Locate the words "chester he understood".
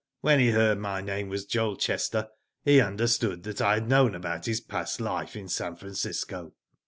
1.75-3.43